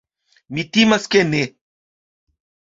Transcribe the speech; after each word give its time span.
Mi 0.57 0.65
timas, 0.77 1.07
ke 1.17 1.23
ne. 1.29 1.43